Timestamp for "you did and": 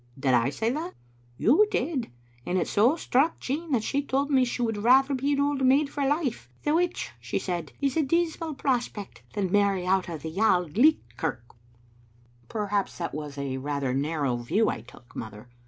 1.45-2.57